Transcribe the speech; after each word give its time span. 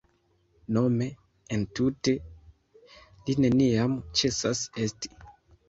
Nome, 0.77 1.09
entute, 1.57 2.15
“Li 3.29 3.37
neniam 3.47 3.97
ĉesas 4.23 4.67
esti”. 4.89 5.17